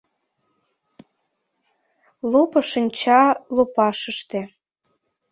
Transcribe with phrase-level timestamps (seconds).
[2.31, 3.21] Лопо шинча
[3.55, 4.41] лопашыште